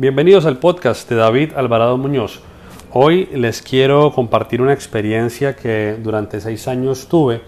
[0.00, 2.40] Bienvenidos al podcast de David Alvarado Muñoz.
[2.92, 7.40] Hoy les quiero compartir una experiencia que durante seis años tuve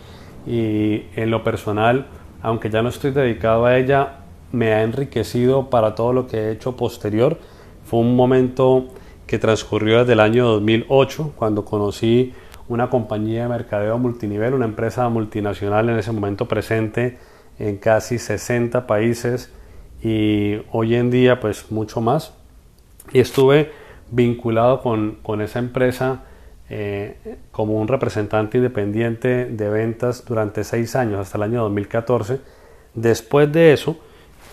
[0.49, 2.09] y en lo personal,
[2.43, 6.51] aunque ya no estoy dedicado a ella, me ha enriquecido para todo lo que he
[6.51, 7.39] hecho posterior.
[7.85, 8.89] Fue un momento
[9.29, 12.35] que transcurrió desde el año 2008, cuando conocí
[12.67, 17.17] una compañía de mercadeo multinivel, una empresa multinacional en ese momento presente
[17.61, 19.53] en casi 60 países
[20.03, 22.40] y hoy en día pues mucho más
[23.13, 23.73] y estuve
[24.11, 26.23] vinculado con, esa empresa
[26.69, 27.17] eh,
[27.51, 32.41] como un representante independiente de ventas durante seis años, hasta el año 2014.
[32.95, 33.97] Después de eso,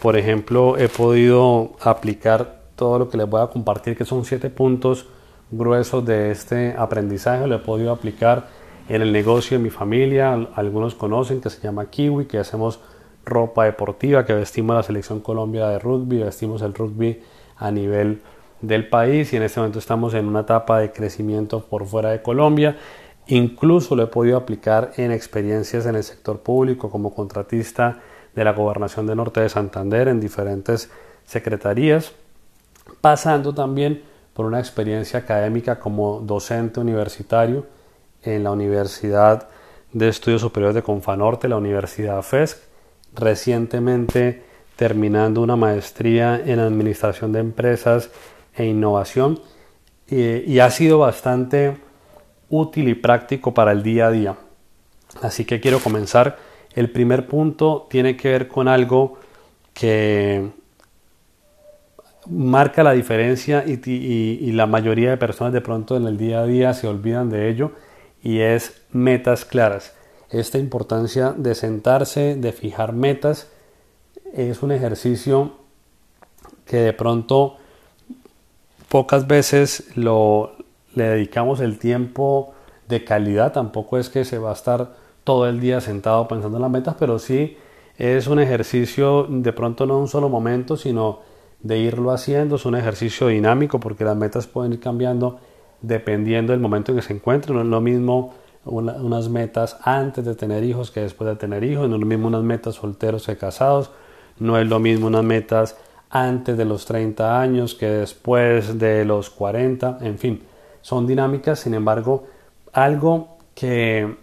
[0.02, 4.49] por ejemplo, he podido aplicar todo lo que les voy a compartir, que son siete
[4.49, 5.08] puntos
[5.49, 7.47] gruesos de este aprendizaje.
[7.47, 8.47] Lo he podido aplicar
[8.89, 10.33] en el negocio de mi familia.
[10.53, 12.80] Algunos conocen que se llama Kiwi, que hacemos
[13.25, 17.21] ropa deportiva, que vestimos la selección Colombia de rugby, vestimos el rugby
[17.58, 18.21] a nivel
[18.61, 22.22] del país y en este momento estamos en una etapa de crecimiento por fuera de
[22.22, 22.77] Colombia.
[23.27, 28.00] Incluso lo he podido aplicar en experiencias en el sector público como contratista
[28.33, 30.89] de la Gobernación de Norte de Santander en diferentes
[31.25, 32.13] secretarías,
[33.02, 37.66] pasando también por una experiencia académica como docente universitario
[38.23, 39.50] en la Universidad
[39.91, 42.59] de Estudios Superiores de Confanorte, la Universidad FESC,
[43.16, 44.44] recientemente
[44.75, 48.11] terminando una maestría en Administración de Empresas
[48.58, 49.39] e innovación
[50.09, 51.77] y, ha sido bastante
[52.50, 54.36] útil y práctico para el día a día.
[55.22, 56.38] Así que quiero comenzar.
[56.73, 59.19] El primer punto tiene que ver con algo
[59.73, 60.50] que
[62.30, 66.45] marca la diferencia y, y, la mayoría de personas de pronto en el día a
[66.45, 67.72] día se olvidan de ello
[68.22, 69.94] y es metas claras.
[70.30, 73.50] Esta importancia de sentarse, de fijar metas,
[74.33, 75.53] es un ejercicio
[76.66, 77.58] que de pronto
[78.89, 80.53] pocas veces lo,
[80.95, 82.53] le dedicamos el tiempo
[82.88, 86.62] de calidad, tampoco es que se va a estar todo el día sentado pensando en
[86.62, 87.57] las metas, pero sí
[87.97, 91.19] es un ejercicio de pronto no un solo momento, sino
[91.62, 95.39] de irlo haciendo, es un ejercicio dinámico porque las metas pueden ir cambiando
[95.81, 98.33] dependiendo del momento en que se encuentren, no es lo mismo
[98.66, 102.28] unas metas antes de tener hijos que después de tener hijos, no es lo mismo
[102.28, 103.91] unas metas solteros que casados,
[104.39, 105.78] no es lo mismo unas metas
[106.09, 110.44] antes de los 30 años que después de los 40, en fin,
[110.81, 112.25] son dinámicas, sin embargo,
[112.72, 114.16] algo que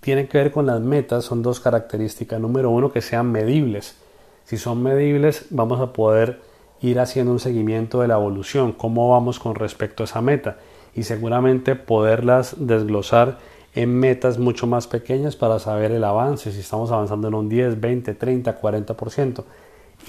[0.00, 2.40] tiene que ver con las metas son dos características.
[2.40, 3.96] Número uno, que sean medibles.
[4.44, 6.40] Si son medibles, vamos a poder
[6.80, 10.56] ir haciendo un seguimiento de la evolución, cómo vamos con respecto a esa meta
[10.94, 13.38] y seguramente poderlas desglosar
[13.74, 17.80] en metas mucho más pequeñas para saber el avance, si estamos avanzando en un 10,
[17.80, 19.44] 20, 30, 40%.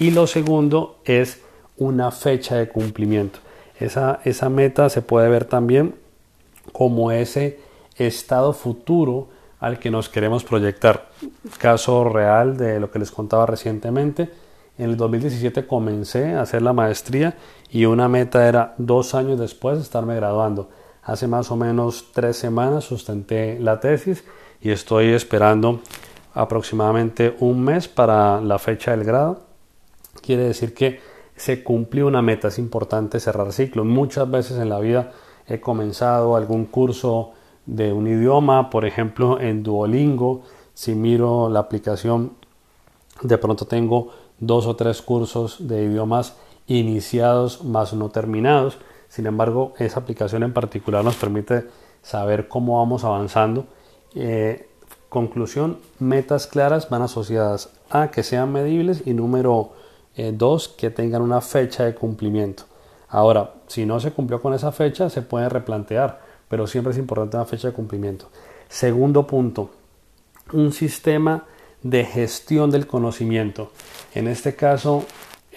[0.00, 1.42] Y lo segundo es
[1.76, 3.38] una fecha de cumplimiento.
[3.78, 5.94] Esa, esa meta se puede ver también
[6.72, 7.60] como ese
[7.96, 9.28] estado futuro
[9.58, 11.10] al que nos queremos proyectar.
[11.58, 14.30] Caso real de lo que les contaba recientemente.
[14.78, 17.36] En el 2017 comencé a hacer la maestría
[17.70, 20.70] y una meta era dos años después estarme graduando.
[21.02, 24.24] Hace más o menos tres semanas sustenté la tesis
[24.62, 25.82] y estoy esperando
[26.32, 29.49] aproximadamente un mes para la fecha del grado
[30.30, 31.00] quiere decir que
[31.34, 33.84] se cumplió una meta, es importante cerrar ciclos.
[33.84, 35.10] Muchas veces en la vida
[35.48, 37.32] he comenzado algún curso
[37.66, 40.42] de un idioma, por ejemplo en Duolingo,
[40.72, 42.34] si miro la aplicación,
[43.22, 46.36] de pronto tengo dos o tres cursos de idiomas
[46.68, 48.78] iniciados más no terminados.
[49.08, 51.66] Sin embargo, esa aplicación en particular nos permite
[52.02, 53.66] saber cómo vamos avanzando.
[54.14, 54.68] Eh,
[55.08, 59.72] conclusión, metas claras van asociadas a que sean medibles y número
[60.16, 62.64] eh, dos, que tengan una fecha de cumplimiento.
[63.08, 67.36] Ahora, si no se cumplió con esa fecha, se puede replantear, pero siempre es importante
[67.36, 68.30] una fecha de cumplimiento.
[68.68, 69.70] Segundo punto,
[70.52, 71.44] un sistema
[71.82, 73.72] de gestión del conocimiento.
[74.14, 75.04] En este caso,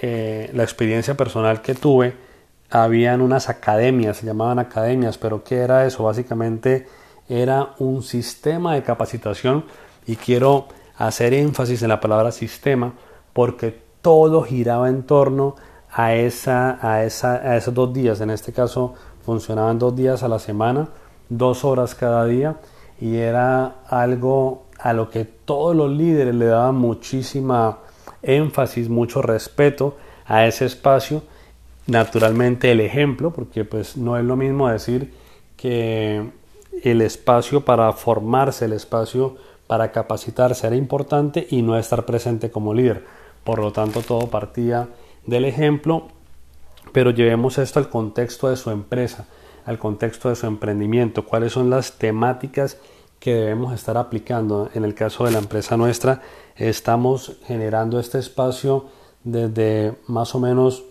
[0.02, 2.16] eh, la experiencia personal que tuve,
[2.70, 6.04] habían unas academias, se llamaban academias, pero ¿qué era eso?
[6.04, 6.88] Básicamente
[7.30, 9.66] era un sistema de capacitación
[10.08, 10.68] y quiero
[10.98, 12.94] hacer énfasis en la palabra sistema
[13.34, 15.56] porque todo giraba en torno
[15.92, 18.22] a, esa, a, esa, a esos dos días.
[18.22, 18.94] En este caso
[19.26, 20.90] funcionaban dos días a la semana,
[21.30, 22.58] dos horas cada día
[23.02, 27.80] y era algo a lo que todos los líderes le daban muchísima
[28.22, 31.24] énfasis, mucho respeto a ese espacio.
[31.88, 35.14] Naturalmente el ejemplo, porque pues no es lo mismo decir
[35.56, 36.30] que
[36.84, 42.74] el espacio para formarse, el espacio para capacitarse era importante y no estar presente como
[42.74, 43.23] líder.
[43.44, 44.90] Por lo tanto, todo partía
[45.26, 46.08] del ejemplo,
[46.92, 49.28] pero llevemos esto al contexto de su empresa,
[49.66, 52.78] al contexto de su emprendimiento, cuáles son las temáticas
[53.20, 54.70] que debemos estar aplicando.
[54.74, 56.22] En el caso de la empresa nuestra,
[56.58, 58.86] estamos generando este espacio
[59.24, 60.84] desde más o menos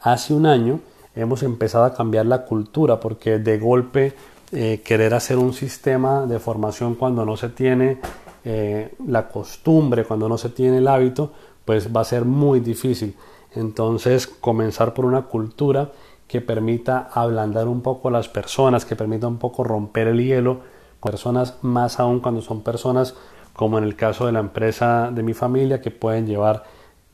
[0.00, 0.80] hace un año.
[1.14, 4.14] Hemos empezado a cambiar la cultura porque de golpe
[4.52, 7.98] eh, querer hacer un sistema de formación cuando no se tiene
[8.44, 11.32] eh, la costumbre, cuando no se tiene el hábito,
[11.64, 13.16] pues va a ser muy difícil.
[13.54, 15.92] Entonces, comenzar por una cultura
[16.26, 20.60] que permita ablandar un poco a las personas, que permita un poco romper el hielo,
[21.02, 23.14] personas más aún cuando son personas
[23.52, 26.64] como en el caso de la empresa de mi familia que pueden llevar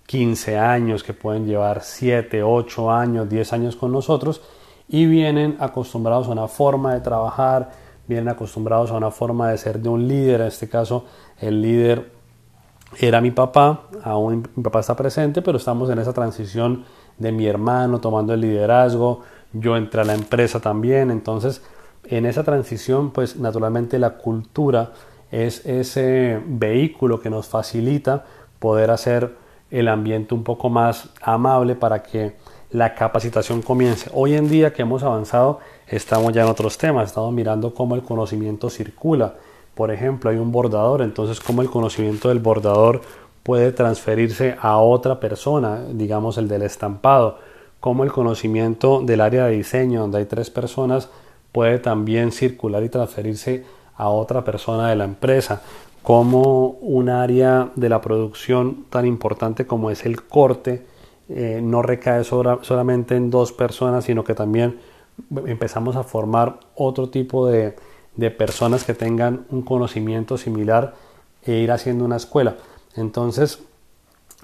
[0.06, 4.41] 15 años, que pueden llevar 7, 8 años, 10 años con nosotros
[4.89, 7.71] y vienen acostumbrados a una forma de trabajar,
[8.06, 11.05] vienen acostumbrados a una forma de ser de un líder, en este caso
[11.41, 12.18] el líder
[13.00, 16.85] era mi papá, aún mi papá está presente, pero estamos en esa transición
[17.19, 21.62] de mi hermano tomando el liderazgo, yo entré a la empresa también, entonces
[22.05, 24.93] en esa transición pues naturalmente la cultura
[25.31, 28.25] es ese vehículo que nos facilita
[28.58, 29.37] poder hacer
[29.70, 32.37] el ambiente un poco más amable para que
[32.70, 34.11] la capacitación comience.
[34.14, 38.02] Hoy en día que hemos avanzado estamos ya en otros temas, estamos mirando cómo el
[38.02, 39.34] conocimiento circula,
[39.79, 43.01] por ejemplo, hay un bordador, entonces cómo el conocimiento del bordador
[43.45, 47.39] puede transferirse a otra persona, digamos el del estampado,
[47.79, 51.11] cómo el conocimiento del área de diseño, donde hay tres personas,
[51.53, 53.65] puede también circular y transferirse
[53.97, 55.63] a otra persona de la empresa,
[56.03, 60.87] cómo un área de la producción tan importante como es el corte
[61.29, 64.81] eh, no recae solamente en dos personas, sino que también
[65.47, 67.77] empezamos a formar otro tipo de,
[68.19, 70.94] de personas que tengan un conocimiento similar
[71.44, 72.56] e ir haciendo una escuela.
[72.97, 73.61] Entonces,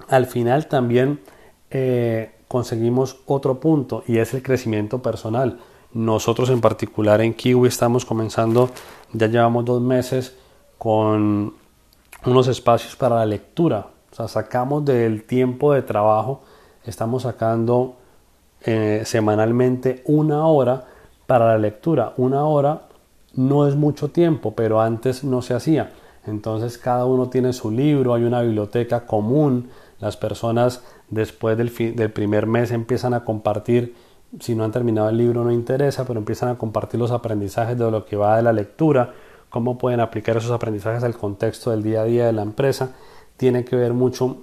[0.07, 1.19] al final también
[1.69, 5.59] eh, conseguimos otro punto y es el crecimiento personal.
[5.93, 8.69] Nosotros en particular en Kiwi estamos comenzando,
[9.11, 10.37] ya llevamos dos meses
[10.77, 11.53] con
[12.25, 13.87] unos espacios para la lectura.
[14.09, 16.43] O sea, sacamos del tiempo de trabajo,
[16.85, 17.97] estamos sacando
[18.61, 20.85] eh, semanalmente una hora
[21.27, 22.87] para la lectura, una hora
[23.35, 25.91] no es mucho tiempo, pero antes no se hacía.
[26.25, 32.11] Entonces cada uno tiene su libro, hay una biblioteca común, las personas después del, del
[32.11, 33.95] primer mes empiezan a compartir,
[34.39, 37.89] si no han terminado el libro no interesa, pero empiezan a compartir los aprendizajes de
[37.91, 39.13] lo que va de la lectura,
[39.49, 42.95] cómo pueden aplicar esos aprendizajes al contexto del día a día de la empresa,
[43.37, 44.37] tiene que ver mucho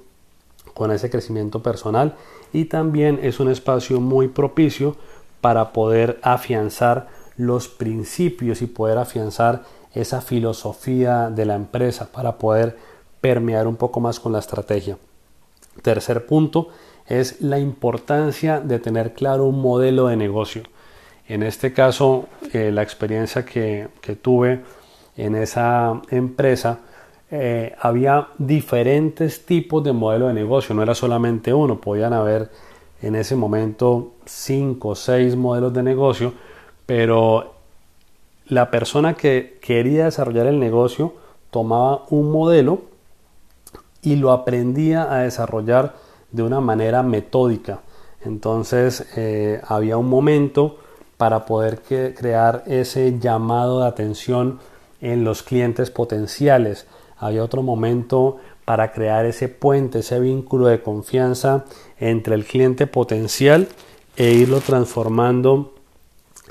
[0.74, 2.14] con ese crecimiento personal
[2.52, 4.96] y también es un espacio muy propicio
[5.40, 7.08] para poder afianzar
[7.42, 9.62] los principios y poder afianzar
[9.94, 12.76] esa filosofía de la empresa para poder
[13.20, 14.96] permear un poco más con la estrategia.
[15.82, 16.68] Tercer punto
[17.06, 20.62] es la importancia de tener claro un modelo de negocio.
[21.28, 23.88] En este caso, eh, la experiencia que,
[24.20, 24.60] tuve
[25.16, 26.80] en esa empresa,
[27.30, 32.50] eh, había diferentes tipos de modelo de negocio, no era solamente uno, podían haber
[33.00, 36.34] en ese momento cinco o seis modelos de negocio
[36.94, 37.54] pero
[38.48, 41.14] la persona que quería desarrollar el negocio
[41.50, 42.82] tomaba un modelo
[44.02, 45.94] y lo aprendía a desarrollar
[46.32, 47.80] de una manera metódica.
[48.20, 50.80] Entonces eh, había un momento
[51.16, 54.58] para poder crear ese llamado de atención
[55.00, 56.86] en los clientes potenciales.
[57.16, 61.64] Había otro momento para crear ese puente, ese vínculo de confianza
[61.98, 63.66] entre el cliente potencial
[64.14, 65.72] e irlo transformando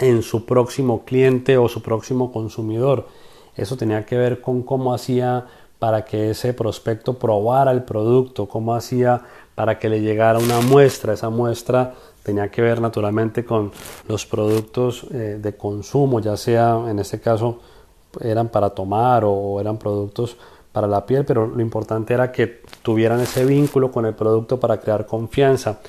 [0.01, 3.07] en su próximo cliente o su próximo consumidor.
[3.55, 5.45] Eso tenía que ver con cómo hacía
[5.79, 9.21] para que ese prospecto probara el producto, cómo hacía
[9.55, 11.13] para que le llegara una muestra.
[11.13, 11.93] Esa muestra
[12.23, 13.71] tenía que ver naturalmente con
[14.07, 17.59] los productos eh, de consumo, ya sea en este caso
[18.19, 20.35] eran para tomar o eran productos
[20.71, 24.79] para la piel, pero lo importante era que tuvieran ese vínculo con el producto para
[24.79, 25.79] crear confianza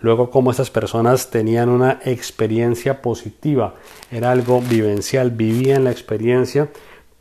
[0.00, 3.74] luego cómo estas personas tenían una experiencia positiva,
[4.10, 6.68] era algo vivencial, vivían la experiencia,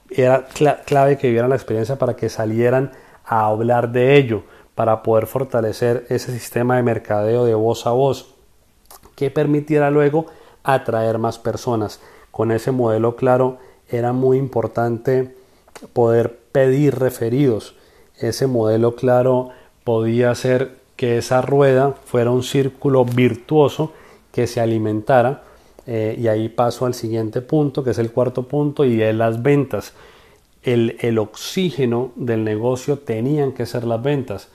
[0.10, 0.48] era
[0.86, 2.92] clave que vivieran la experiencia para que salieran
[3.26, 4.44] a hablar de ello,
[4.76, 8.34] para poder fortalecer ese sistema de mercadeo de voz a voz,
[9.16, 10.28] que permitiera luego
[10.64, 12.00] atraer más personas.
[12.32, 13.58] Con ese modelo claro
[13.90, 15.36] era muy importante
[15.94, 17.76] poder pedir referidos.
[18.18, 19.50] Ese modelo claro
[19.84, 23.94] podía ser que esa rueda fuera un círculo virtuoso
[24.34, 25.44] que se alimentara.
[25.88, 29.42] Eh, y ahí paso al siguiente punto, que es el cuarto punto, y es las
[29.42, 29.94] ventas.
[30.62, 34.50] El, el oxígeno del negocio tenían que ser las ventas.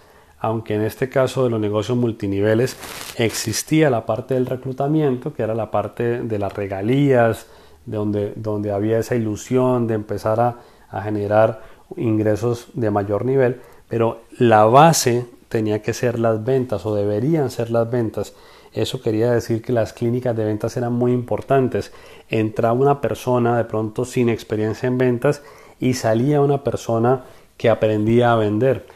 [0.44, 2.76] aunque en este caso de los negocios multiniveles
[3.16, 7.46] existía la parte del reclutamiento, que era la parte de las regalías,
[7.86, 10.56] donde, donde había esa ilusión de empezar a,
[10.90, 11.62] a generar
[11.96, 17.70] ingresos de mayor nivel, pero la base tenía que ser las ventas o deberían ser
[17.70, 18.34] las ventas.
[18.72, 21.92] Eso quería decir que las clínicas de ventas eran muy importantes.
[22.28, 25.42] Entraba una persona de pronto sin experiencia en ventas
[25.78, 27.24] y salía una persona
[27.56, 28.86] que aprendía a vender.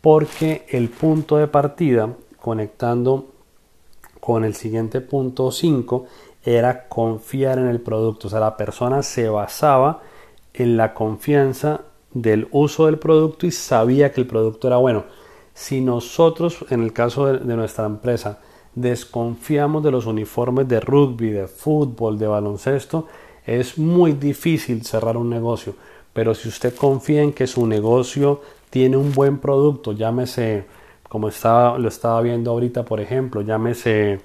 [0.00, 3.28] Porque el punto de partida, conectando
[4.20, 6.06] con el siguiente punto 5,
[6.44, 8.26] era confiar en el producto.
[8.26, 10.02] O sea, la persona se basaba
[10.52, 11.82] en la confianza
[12.12, 15.04] del uso del producto y sabía que el producto era bueno.
[15.54, 18.40] Si nosotros, en el caso de, nuestra empresa,
[18.74, 23.06] desconfiamos de los uniformes de rugby, de fútbol, de baloncesto,
[23.46, 25.74] es muy difícil cerrar un negocio.
[26.12, 28.40] Pero si usted confía en que su negocio
[28.70, 30.64] tiene un buen producto, llámese,
[31.08, 34.20] como estaba, lo estaba viendo ahorita, por ejemplo, llámese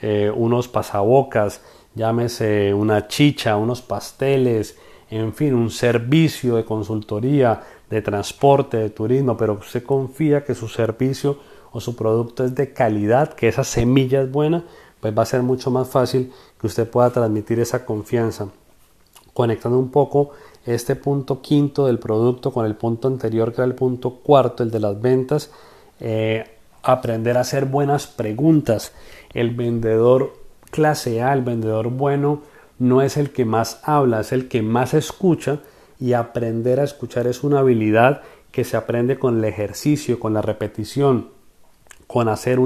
[0.00, 1.62] eh, unos pasabocas,
[1.94, 4.76] llámese una chicha, unos pasteles,
[5.10, 10.66] en fin, un servicio de consultoría, de transporte, de turismo, pero usted confía que su
[10.66, 11.36] servicio
[11.72, 14.64] o su producto es de calidad, que esa semilla es buena,
[14.98, 18.48] pues va a ser mucho más fácil que usted pueda transmitir esa confianza.
[19.34, 20.30] Conectando un poco
[20.64, 24.70] este punto quinto del producto con el punto anterior, que era el punto cuarto, el
[24.70, 25.50] de las ventas,
[26.00, 26.44] eh,
[26.82, 28.92] aprender a hacer buenas preguntas.
[29.34, 30.32] El vendedor
[30.70, 32.40] clase A, el vendedor bueno,
[32.78, 35.60] no es el que más habla, es el que más escucha
[36.02, 40.42] y aprender a escuchar es una habilidad que se aprende con el ejercicio, con la
[40.42, 41.28] repetición,
[42.08, 42.58] con hacer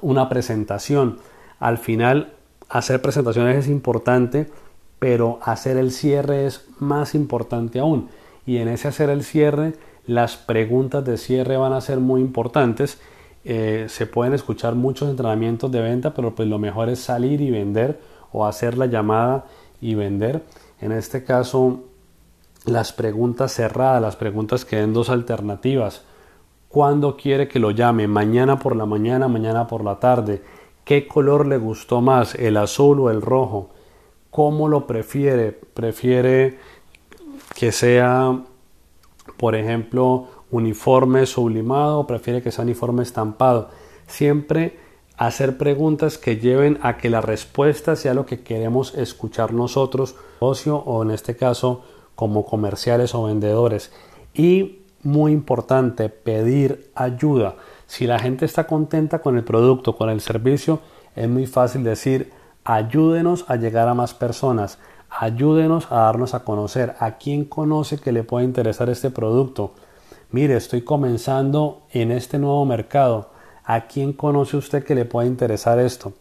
[0.00, 1.18] una presentación.
[1.58, 2.34] Al final,
[2.68, 4.48] hacer presentaciones es importante,
[5.00, 8.10] pero hacer el cierre es más importante aún.
[8.46, 9.72] Y en ese hacer el cierre,
[10.06, 13.00] las preguntas de cierre van a ser muy importantes.
[13.44, 17.50] Eh, se pueden escuchar muchos entrenamientos de venta, pero pues lo mejor es salir y
[17.50, 17.98] vender
[18.30, 19.46] o hacer la llamada
[19.80, 20.44] y vender.
[20.80, 21.87] En este caso,
[22.64, 26.02] las preguntas cerradas, las preguntas que den dos alternativas.
[26.68, 28.06] ¿Cuándo quiere que lo llame?
[28.06, 30.42] ¿Mañana por la mañana, mañana por la tarde?
[30.84, 33.70] ¿Qué color le gustó más, el azul o el rojo?
[34.30, 35.52] ¿Cómo lo prefiere?
[35.52, 36.58] ¿Prefiere
[37.54, 38.38] que sea,
[39.36, 43.70] por ejemplo, uniforme sublimado o prefiere que sea uniforme estampado?
[44.06, 44.78] Siempre
[45.16, 50.76] hacer preguntas que lleven a que la respuesta sea lo que queremos escuchar nosotros, ocio
[50.76, 51.82] o en este caso
[52.18, 53.92] como comerciales o vendedores.
[54.34, 57.54] Y muy importante, pedir ayuda.
[57.86, 60.80] Si la gente está contenta con el producto, con el servicio,
[61.14, 62.32] es muy fácil decir,
[62.64, 68.10] ayúdenos a llegar a más personas, ayúdenos a darnos a conocer, a quién conoce que
[68.10, 69.74] le puede interesar este producto.
[70.32, 73.30] Mire, estoy comenzando en este nuevo mercado
[73.70, 76.14] ¿A quién conoce usted que le pueda interesar esto?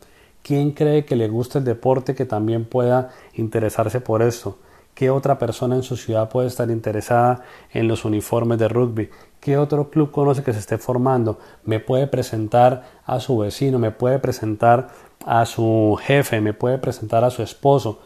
[0.44, 4.58] ¿Quién cree que le gusta el deporte que también pueda interesarse por esto?
[4.98, 9.12] ¿Qué otra persona en su ciudad puede estar interesada en los uniformes de rugby?
[9.40, 11.38] ¿Qué otro club conoce que se esté formando?
[11.66, 13.78] ¿Me puede presentar a su vecino?
[13.78, 14.88] ¿Me puede presentar
[15.24, 16.42] a su jefe?
[16.42, 18.00] ¿Me puede presentar a su esposo?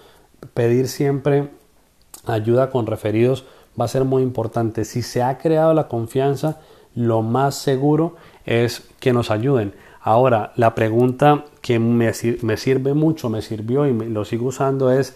[0.53, 1.51] Pedir siempre
[2.25, 3.45] ayuda con referidos
[3.79, 4.83] va a ser muy importante.
[4.83, 6.59] Si se ha creado la confianza,
[6.93, 9.73] lo más seguro es que nos ayuden.
[10.01, 15.15] Ahora, la pregunta que me, sirve mucho, me sirvió y lo sigo usando es,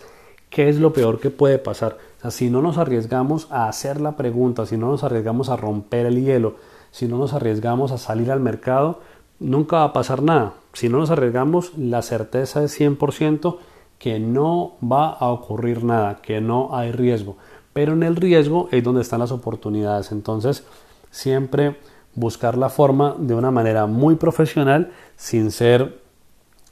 [0.50, 1.98] ¿qué es lo peor que puede pasar?
[2.18, 5.58] O sea, si no nos arriesgamos a hacer la pregunta, si no nos arriesgamos a
[5.58, 6.56] romper el hielo,
[6.92, 9.00] si no nos arriesgamos a salir al mercado,
[9.40, 10.54] nunca va a pasar nada.
[10.74, 13.58] Si no nos arriesgamos, la certeza es 100%
[14.00, 17.38] que no va a ocurrir nada, que no hay riesgo.
[17.74, 20.12] Pero en el riesgo es donde están las oportunidades.
[20.12, 20.66] Entonces,
[21.12, 21.78] siempre
[22.14, 26.02] buscar la forma de una manera muy profesional sin ser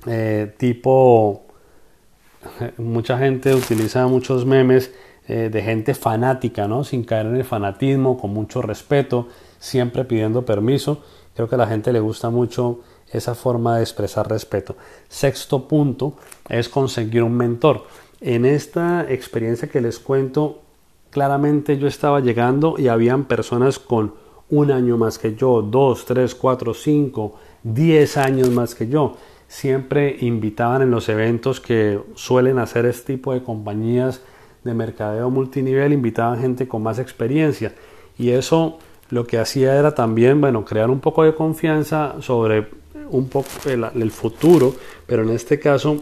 [0.05, 1.42] eh, tipo
[2.77, 4.91] mucha gente utiliza muchos memes
[5.27, 6.83] eh, de gente fanática, ¿no?
[6.83, 9.27] Sin caer en el fanatismo, con mucho respeto,
[9.59, 11.01] siempre pidiendo permiso.
[11.35, 12.81] Creo que a la gente le gusta mucho
[13.11, 14.75] esa forma de expresar respeto.
[15.07, 16.15] Sexto punto
[16.49, 17.85] es conseguir un mentor.
[18.19, 20.61] En esta experiencia que les cuento,
[21.09, 24.13] claramente yo estaba llegando y habían personas con
[24.49, 29.15] un año más que yo, dos, tres, cuatro, cinco, diez años más que yo.
[29.47, 34.21] Siempre invitaban en los eventos que suelen hacer este tipo de compañías
[34.63, 37.73] de mercadeo multinivel, invitaban gente con más experiencia.
[38.17, 42.69] Y eso lo que hacía era también, bueno, crear un poco de confianza sobre
[43.09, 44.73] un poco el, el futuro,
[45.05, 45.97] pero en este caso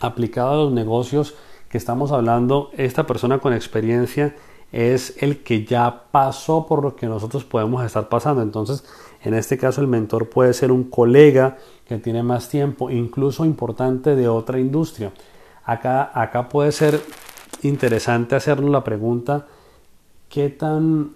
[0.00, 1.34] aplicado a los negocios
[1.68, 4.34] que estamos hablando, esta persona con experiencia
[4.72, 8.42] es el que ya pasó por lo que nosotros podemos estar pasando.
[8.42, 8.84] Entonces,
[9.22, 11.56] en este caso el mentor puede ser un colega
[11.86, 15.12] que tiene más tiempo, incluso importante de otra industria.
[15.64, 17.00] Acá, acá puede ser
[17.62, 19.46] interesante hacernos la pregunta,
[20.28, 21.12] ¿qué tan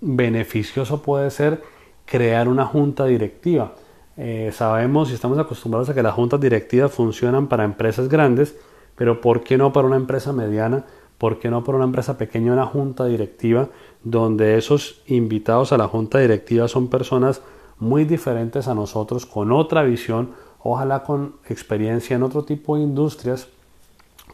[0.00, 1.62] beneficioso puede ser
[2.04, 3.72] crear una junta directiva?
[4.16, 8.56] Eh, sabemos y estamos acostumbrados a que las juntas directivas funcionan para empresas grandes,
[8.96, 10.84] pero ¿por qué no para una empresa mediana?
[11.24, 13.70] ¿Por qué no para una empresa pequeña una junta directiva
[14.02, 17.40] donde esos invitados a la junta directiva son personas
[17.78, 23.48] muy diferentes a nosotros, con otra visión, ojalá con experiencia en otro tipo de industrias,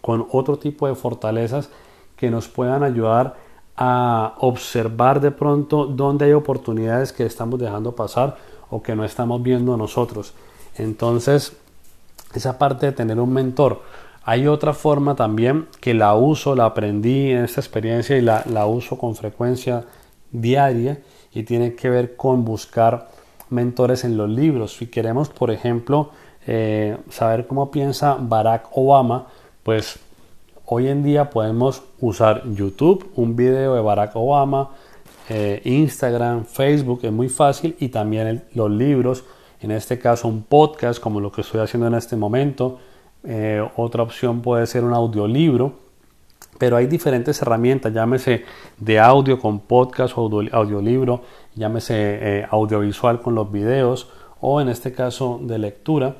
[0.00, 1.70] con otro tipo de fortalezas
[2.16, 3.36] que nos puedan ayudar
[3.76, 8.36] a observar de pronto dónde hay oportunidades que estamos dejando pasar
[8.68, 10.34] o que no estamos viendo nosotros.
[10.74, 11.56] Entonces,
[12.34, 13.80] esa parte de tener un mentor.
[14.22, 18.98] Hay otra forma también que la uso, la aprendí en esta experiencia y la, uso
[18.98, 19.84] con frecuencia
[20.30, 21.00] diaria
[21.32, 23.08] y tiene que ver con buscar
[23.48, 24.76] mentores en los libros.
[24.76, 26.10] Si queremos, por ejemplo,
[26.46, 29.26] eh, saber cómo piensa Barack Obama,
[29.62, 29.98] pues
[30.66, 34.70] hoy en día podemos usar YouTube, un video de Barack Obama,
[35.30, 39.24] eh, Instagram, Facebook, es muy fácil y también los libros,
[39.60, 42.78] en este caso un podcast como lo que estoy haciendo en este momento.
[43.24, 45.74] Eh, otra opción puede ser un audiolibro,
[46.58, 48.44] pero hay diferentes herramientas, llámese
[48.78, 51.22] de audio con podcast o audiolibro,
[51.54, 54.08] llámese eh, audiovisual con los videos
[54.40, 56.16] o en este caso de lectura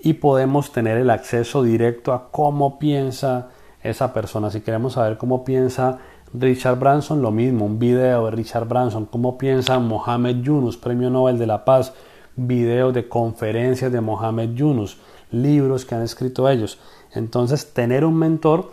[0.00, 3.48] y podemos tener el acceso directo a cómo piensa
[3.82, 4.50] esa persona.
[4.50, 5.98] Si queremos saber cómo piensa
[6.34, 11.38] Richard Branson, lo mismo, un video de Richard Branson, cómo piensa Mohamed Yunus, Premio Nobel
[11.38, 11.94] de la Paz,
[12.36, 14.98] videos de conferencias de Mohamed Yunus,
[15.30, 16.78] libros que han escrito ellos.
[17.12, 18.70] Entonces, tener un mentor,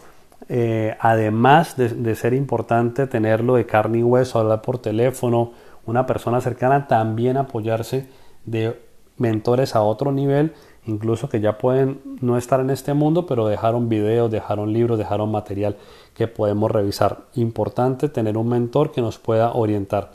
[0.50, 5.52] eh, además de, de, ser importante tenerlo de carne y hueso, hablar por teléfono,
[5.86, 8.08] una persona cercana, también apoyarse
[8.46, 8.80] de
[9.18, 10.54] mentores a otro nivel,
[10.86, 15.32] incluso que ya pueden no estar en este mundo, pero dejaron videos, dejaron libros, dejaron
[15.32, 15.78] material
[16.16, 17.26] que podemos revisar.
[17.36, 20.12] Importante tener un mentor que nos pueda orientar.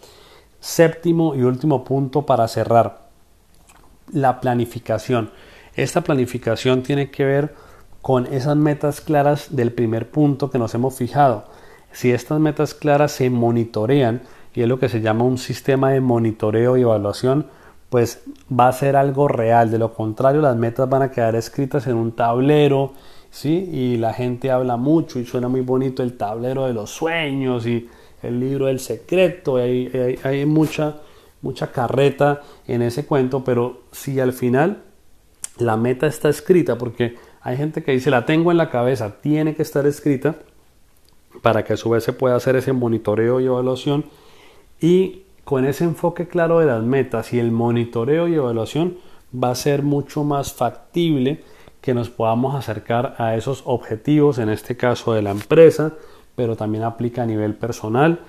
[0.61, 3.06] Séptimo y último punto para cerrar,
[4.13, 5.31] la planificación.
[5.75, 7.55] Esta planificación tiene que ver
[8.03, 11.45] con esas metas claras del primer punto que nos hemos fijado.
[11.93, 14.23] Si estas metas claras se monitorean,
[14.55, 17.47] y es lo que se llama un sistema de monitoreo y evaluación,
[17.91, 19.71] pues va a ser algo real.
[19.71, 22.93] De lo contrario, las metas van a quedar escritas en un tablero,
[23.31, 23.69] ¿sí?
[23.73, 27.89] Y la gente habla mucho y suena muy bonito el tablero de los sueños y
[28.23, 29.57] el libro del secreto.
[29.57, 30.97] Hay, hay, mucha,
[31.43, 34.83] mucha carreta en ese cuento, pero si al final
[35.59, 39.55] la meta está escrita, porque hay gente que dice la tengo en la cabeza, tiene
[39.55, 40.37] que estar escrita
[41.43, 44.05] para que a su vez se pueda hacer ese monitoreo y evaluación
[44.81, 48.97] y con ese enfoque claro de las metas y el monitoreo y evaluación
[49.33, 51.45] va a ser mucho más factible
[51.81, 55.93] que nos podamos acercar a esos objetivos, en este caso de la empresa,
[56.35, 58.21] pero también aplica a nivel personal,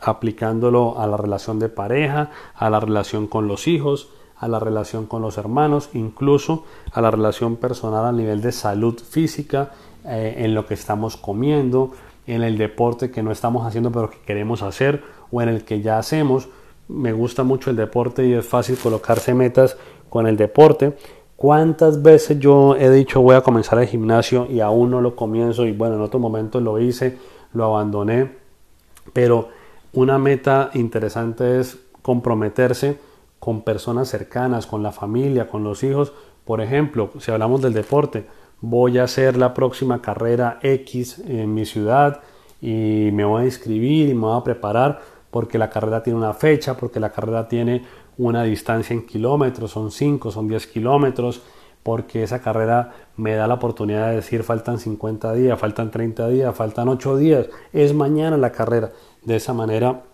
[0.00, 5.06] aplicándolo a la relación de pareja, a la relación con los hijos, a la relación
[5.06, 9.72] con los hermanos, incluso a la relación personal a nivel de salud física,
[10.04, 11.90] eh, en lo que estamos comiendo,
[12.26, 15.80] en el deporte que no estamos haciendo pero que queremos hacer o en el que
[15.80, 16.48] ya hacemos.
[16.86, 19.76] Me gusta mucho el deporte y es fácil colocarse metas
[20.08, 20.96] con el deporte.
[21.36, 25.66] ¿Cuántas veces yo he dicho voy a comenzar el gimnasio y aún no lo comienzo
[25.66, 27.18] y bueno, en otro momento lo hice,
[27.52, 28.36] lo abandoné?
[29.12, 29.48] Pero
[29.92, 32.98] una meta interesante es comprometerse
[33.38, 36.12] con personas cercanas, con la familia, con los hijos.
[36.44, 38.26] Por ejemplo, si hablamos del deporte,
[38.60, 42.20] voy a hacer la próxima carrera X en mi ciudad
[42.60, 46.32] y me voy a inscribir y me voy a preparar porque la carrera tiene una
[46.32, 47.84] fecha, porque la carrera tiene
[48.16, 51.42] una distancia en kilómetros, son 5, son 10 kilómetros,
[51.82, 56.54] porque esa carrera me da la oportunidad de decir faltan 50 días, faltan 30 días,
[56.54, 58.90] faltan 8 días, es mañana la carrera.
[59.28, 60.04] De esa manera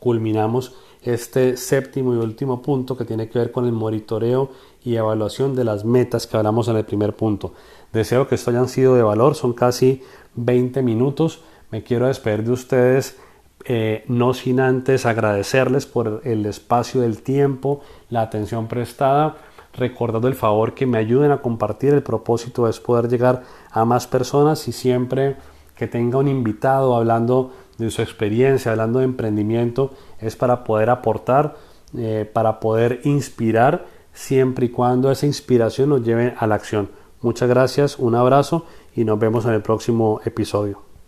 [0.00, 4.50] culminamos este séptimo y último punto que tiene que ver con el monitoreo
[4.84, 7.54] y evaluación de las metas que hablamos en el primer punto.
[7.90, 10.02] Deseo que esto hayan sido de valor, son casi
[10.34, 11.40] 20 minutos.
[11.70, 13.16] Me quiero despedir de ustedes
[13.64, 17.80] eh, no sin antes agradecerles por el espacio del tiempo,
[18.10, 19.38] la atención prestada,
[19.72, 21.94] recordando el favor que me ayuden a compartir.
[21.94, 25.36] El propósito es poder llegar a más personas y siempre
[25.76, 31.56] que tenga un invitado hablando de su experiencia, hablando de emprendimiento, es para poder aportar,
[31.96, 36.90] eh, para poder inspirar, siempre y cuando esa inspiración nos lleve a la acción.
[37.20, 40.93] Muchas gracias, un abrazo y nos vemos en el próximo episodio.